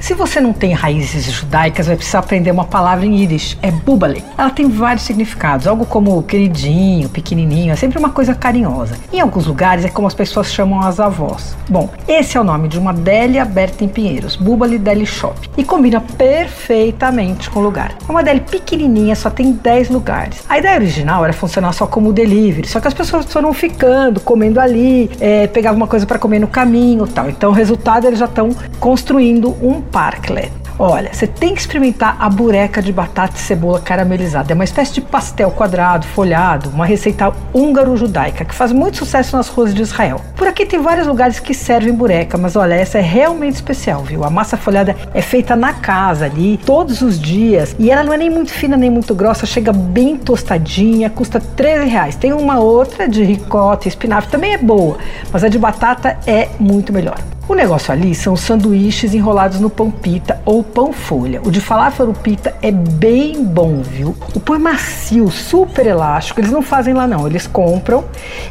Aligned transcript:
Se 0.00 0.14
você 0.14 0.40
não 0.40 0.52
tem 0.52 0.72
raízes 0.72 1.24
judaicas, 1.24 1.88
vai 1.88 1.96
precisar 1.96 2.20
aprender 2.20 2.52
uma 2.52 2.64
palavra 2.64 3.04
em 3.04 3.20
Yiddish, 3.20 3.58
é 3.60 3.70
bubale. 3.70 4.24
Ela 4.38 4.48
tem 4.48 4.68
vários 4.68 5.02
significados, 5.02 5.66
algo 5.66 5.84
como 5.84 6.22
queridinho, 6.22 7.08
pequenininho, 7.08 7.72
é 7.72 7.76
sempre 7.76 7.98
uma 7.98 8.10
coisa 8.10 8.32
carinhosa. 8.32 8.96
Em 9.12 9.20
alguns 9.20 9.46
lugares 9.46 9.84
é 9.84 9.88
como 9.88 10.06
as 10.06 10.14
pessoas 10.14 10.52
chamam 10.52 10.80
as 10.80 11.00
avós. 11.00 11.56
Bom, 11.68 11.90
esse 12.06 12.36
é 12.36 12.40
o 12.40 12.44
nome 12.44 12.68
de 12.68 12.78
uma 12.78 12.94
deli 12.94 13.40
aberta 13.40 13.84
em 13.84 13.88
Pinheiros, 13.88 14.36
Bubale 14.36 14.78
Deli 14.78 15.04
Shop, 15.04 15.36
e 15.56 15.64
combina 15.64 16.00
perfeitamente 16.00 17.50
com 17.50 17.58
o 17.58 17.62
lugar. 17.62 17.92
É 18.08 18.10
uma 18.10 18.22
deli 18.22 18.40
pequenininha, 18.40 19.16
só 19.16 19.28
tem 19.28 19.52
10 19.52 19.90
lugares. 19.90 20.44
A 20.48 20.58
ideia 20.58 20.76
original 20.76 21.24
era 21.24 21.32
funcionar 21.32 21.72
só 21.72 21.88
como 21.88 22.12
delivery, 22.12 22.68
só 22.68 22.78
que 22.80 22.86
as 22.86 22.94
pessoas 22.94 23.26
foram 23.26 23.52
ficando, 23.52 24.20
comendo 24.20 24.60
ali, 24.60 25.10
é, 25.20 25.48
pegavam 25.48 25.76
uma 25.76 25.88
coisa 25.88 26.06
para 26.06 26.20
comer 26.20 26.38
no 26.38 26.48
caminho 26.48 27.06
tal. 27.06 27.28
Então, 27.28 27.50
o 27.50 27.52
resultado, 27.52 28.06
eles 28.06 28.20
já 28.20 28.26
estão 28.26 28.50
construindo 28.78 29.56
um 29.60 29.87
Parklet. 29.90 30.52
Olha, 30.80 31.12
você 31.12 31.26
tem 31.26 31.54
que 31.54 31.60
experimentar 31.60 32.16
a 32.20 32.30
bureca 32.30 32.80
de 32.80 32.92
batata 32.92 33.34
e 33.34 33.40
cebola 33.40 33.80
caramelizada. 33.80 34.52
É 34.52 34.54
uma 34.54 34.62
espécie 34.62 34.92
de 34.92 35.00
pastel 35.00 35.50
quadrado, 35.50 36.06
folhado, 36.06 36.70
uma 36.70 36.86
receita 36.86 37.32
húngaro-judaica 37.52 38.44
que 38.44 38.54
faz 38.54 38.70
muito 38.70 38.98
sucesso 38.98 39.36
nas 39.36 39.48
ruas 39.48 39.74
de 39.74 39.82
Israel. 39.82 40.20
Por 40.36 40.46
aqui 40.46 40.64
tem 40.64 40.80
vários 40.80 41.08
lugares 41.08 41.40
que 41.40 41.52
servem 41.52 41.92
bureca, 41.92 42.38
mas 42.38 42.54
olha, 42.54 42.74
essa 42.74 42.98
é 42.98 43.00
realmente 43.00 43.56
especial, 43.56 44.04
viu? 44.04 44.22
A 44.22 44.30
massa 44.30 44.56
folhada 44.56 44.94
é 45.12 45.20
feita 45.20 45.56
na 45.56 45.72
casa 45.72 46.26
ali, 46.26 46.60
todos 46.64 47.02
os 47.02 47.18
dias, 47.18 47.74
e 47.76 47.90
ela 47.90 48.04
não 48.04 48.12
é 48.12 48.16
nem 48.16 48.30
muito 48.30 48.52
fina 48.52 48.76
nem 48.76 48.88
muito 48.88 49.16
grossa, 49.16 49.46
chega 49.46 49.72
bem 49.72 50.16
tostadinha, 50.16 51.10
custa 51.10 51.40
13 51.40 51.86
reais. 51.86 52.14
Tem 52.14 52.32
uma 52.32 52.60
outra 52.60 53.08
de 53.08 53.24
ricota 53.24 53.86
e 53.86 53.90
espinafre, 53.90 54.30
também 54.30 54.54
é 54.54 54.58
boa, 54.58 54.96
mas 55.32 55.42
a 55.42 55.48
de 55.48 55.58
batata 55.58 56.16
é 56.24 56.50
muito 56.60 56.92
melhor. 56.92 57.18
O 57.48 57.54
negócio 57.54 57.90
ali 57.90 58.14
são 58.14 58.36
sanduíches 58.36 59.14
enrolados 59.14 59.58
no 59.58 59.70
pão 59.70 59.90
pita 59.90 60.38
ou 60.44 60.62
pão 60.62 60.92
folha. 60.92 61.40
O 61.42 61.50
de 61.50 61.62
falafel 61.62 62.12
pita 62.12 62.54
é 62.60 62.70
bem 62.70 63.42
bom, 63.42 63.80
viu? 63.80 64.14
O 64.34 64.38
pão 64.38 64.54
é 64.54 64.58
macio, 64.58 65.30
super 65.30 65.86
elástico. 65.86 66.40
Eles 66.40 66.50
não 66.50 66.60
fazem 66.60 66.92
lá 66.92 67.06
não, 67.06 67.26
eles 67.26 67.46
compram 67.46 68.04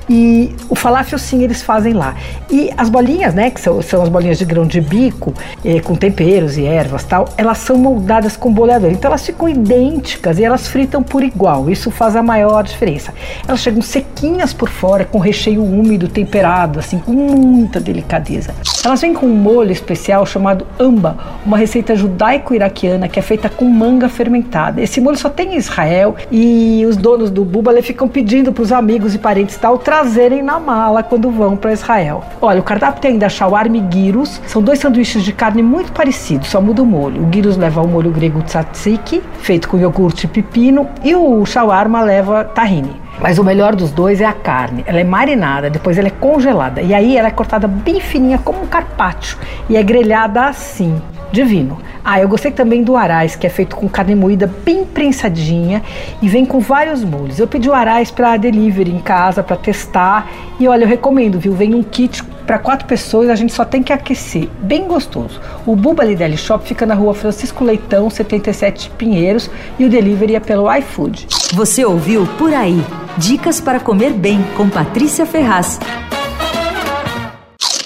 e 0.09 0.55
o 0.67 0.73
falafel 0.73 1.19
sim 1.19 1.43
eles 1.43 1.61
fazem 1.61 1.93
lá. 1.93 2.15
E 2.49 2.71
as 2.75 2.89
bolinhas, 2.89 3.35
né, 3.35 3.51
que 3.51 3.61
são, 3.61 3.79
são 3.83 4.01
as 4.01 4.09
bolinhas 4.09 4.39
de 4.39 4.45
grão 4.45 4.65
de 4.65 4.81
bico 4.81 5.31
eh, 5.63 5.79
com 5.79 5.95
temperos 5.95 6.57
e 6.57 6.65
ervas 6.65 7.03
tal, 7.03 7.29
elas 7.37 7.59
são 7.59 7.77
moldadas 7.77 8.35
com 8.35 8.51
boleador. 8.51 8.89
Então 8.89 9.09
elas 9.09 9.23
ficam 9.23 9.47
idênticas 9.47 10.39
e 10.39 10.43
elas 10.43 10.67
fritam 10.67 11.03
por 11.03 11.21
igual. 11.21 11.69
Isso 11.69 11.91
faz 11.91 12.15
a 12.15 12.23
maior 12.23 12.63
diferença. 12.63 13.13
Elas 13.47 13.59
chegam 13.59 13.83
sequinhas 13.83 14.53
por 14.53 14.69
fora 14.69 15.05
com 15.05 15.19
recheio 15.19 15.63
úmido, 15.63 16.07
temperado, 16.07 16.79
assim 16.79 16.97
com 16.97 17.11
muita 17.11 17.79
delicadeza. 17.79 18.55
Elas 18.87 19.01
vêm 19.01 19.13
com 19.13 19.25
um 19.25 19.35
molho 19.35 19.69
especial 19.69 20.25
chamado 20.25 20.65
amba, 20.79 21.17
uma 21.45 21.57
receita 21.57 21.93
judaico-iraquiana 21.93 23.09
que 23.09 23.19
é 23.19 23.21
feita 23.21 23.49
com 23.49 23.65
manga 23.65 24.07
fermentada. 24.07 24.81
Esse 24.81 25.01
molho 25.01 25.17
só 25.17 25.27
tem 25.27 25.55
em 25.55 25.57
Israel 25.57 26.15
e 26.31 26.85
os 26.87 26.95
donos 26.95 27.29
do 27.29 27.43
Bubale 27.43 27.81
ficam 27.81 28.07
pedindo 28.07 28.53
para 28.53 28.61
os 28.63 28.71
amigos 28.71 29.13
e 29.13 29.19
parentes 29.19 29.57
tal 29.57 29.77
trazerem 29.77 30.41
na 30.41 30.57
mala 30.57 31.03
quando 31.03 31.29
vão 31.29 31.57
para 31.57 31.73
Israel. 31.73 32.23
Olha, 32.41 32.61
o 32.61 32.63
cardápio 32.63 33.01
tem 33.01 33.11
ainda 33.11 33.27
shawarma 33.27 33.75
e 33.75 33.81
gyros, 33.81 34.39
são 34.47 34.61
dois 34.61 34.79
sanduíches 34.79 35.21
de 35.21 35.33
carne 35.33 35.61
muito 35.61 35.91
parecidos, 35.91 36.47
só 36.47 36.61
muda 36.61 36.81
o 36.81 36.85
molho. 36.85 37.23
O 37.23 37.29
gyros 37.29 37.57
leva 37.57 37.81
o 37.81 37.87
molho 37.89 38.09
grego 38.09 38.41
tzatziki, 38.41 39.21
feito 39.41 39.67
com 39.67 39.77
iogurte 39.77 40.27
e 40.27 40.29
pepino, 40.29 40.87
e 41.03 41.13
o 41.13 41.45
shawarma 41.45 41.99
leva 41.99 42.45
tahine. 42.45 43.06
Mas 43.19 43.37
o 43.37 43.43
melhor 43.43 43.75
dos 43.75 43.91
dois 43.91 44.21
é 44.21 44.25
a 44.25 44.33
carne. 44.33 44.83
Ela 44.85 44.99
é 44.99 45.03
marinada, 45.03 45.69
depois 45.69 45.97
ela 45.97 46.07
é 46.07 46.11
congelada. 46.11 46.81
E 46.81 46.93
aí 46.93 47.17
ela 47.17 47.27
é 47.27 47.31
cortada 47.31 47.67
bem 47.67 47.99
fininha, 47.99 48.37
como 48.37 48.61
um 48.61 48.67
carpaccio. 48.67 49.37
E 49.69 49.75
é 49.75 49.83
grelhada 49.83 50.45
assim. 50.45 51.01
Divino. 51.31 51.79
Ah, 52.03 52.19
eu 52.21 52.27
gostei 52.27 52.51
também 52.51 52.83
do 52.83 52.95
arais, 52.95 53.35
que 53.35 53.45
é 53.45 53.49
feito 53.49 53.75
com 53.75 53.87
carne 53.89 54.15
moída 54.15 54.51
bem 54.63 54.85
prensadinha 54.85 55.83
e 56.21 56.29
vem 56.29 56.45
com 56.45 56.59
vários 56.59 57.03
molhos. 57.03 57.39
Eu 57.39 57.47
pedi 57.47 57.69
o 57.69 57.73
arais 57.73 58.09
para 58.09 58.37
delivery 58.37 58.91
em 58.91 58.99
casa 58.99 59.43
para 59.43 59.57
testar 59.57 60.29
e 60.59 60.67
olha, 60.67 60.85
eu 60.85 60.87
recomendo, 60.87 61.39
viu? 61.39 61.53
Vem 61.53 61.75
um 61.75 61.83
kit 61.83 62.23
para 62.23 62.57
quatro 62.57 62.87
pessoas, 62.87 63.29
a 63.29 63.35
gente 63.35 63.53
só 63.53 63.65
tem 63.65 63.83
que 63.83 63.91
aquecer. 63.91 64.47
Bem 64.61 64.87
gostoso. 64.87 65.41
O 65.65 65.75
Buba 65.75 66.05
Lidl 66.05 66.37
Shop 66.37 66.65
fica 66.65 66.85
na 66.85 66.95
rua 66.95 67.13
Francisco 67.13 67.63
Leitão, 67.63 68.09
77 68.09 68.89
Pinheiros 68.91 69.49
e 69.77 69.83
o 69.83 69.89
delivery 69.89 70.35
é 70.35 70.39
pelo 70.39 70.73
iFood. 70.77 71.27
Você 71.53 71.83
ouviu 71.83 72.25
Por 72.37 72.53
Aí. 72.53 72.81
Dicas 73.17 73.59
para 73.59 73.79
comer 73.79 74.13
bem 74.13 74.41
com 74.55 74.69
Patrícia 74.69 75.25
Ferraz. 75.25 75.79